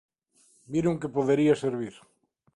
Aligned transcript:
Viron 0.73 0.99
que 1.01 1.13
podería 1.17 1.53
servir. 1.63 1.95